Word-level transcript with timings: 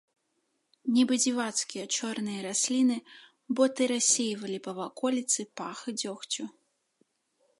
Нібы 0.93 1.15
дзівацкія 1.23 1.83
чорныя 1.97 2.39
расліны, 2.47 2.97
боты 3.59 3.83
рассейвалі 3.93 4.57
па 4.69 4.73
ваколіцы 4.81 5.41
пах 5.61 5.79
дзёгцю. 6.01 6.43